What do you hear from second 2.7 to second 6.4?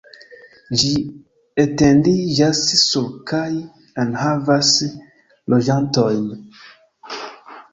sur kaj enhavas loĝantojn.